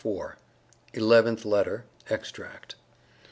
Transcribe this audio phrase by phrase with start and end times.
[0.03, 0.33] yours
[0.93, 0.99] J.H.H.
[0.99, 1.85] ELEVENTH LETTER.
[2.09, 2.73] [EXTRACT.